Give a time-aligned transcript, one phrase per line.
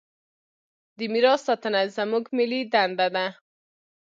[0.97, 3.25] د میراث ساتنه زموږ ملي دنده ده.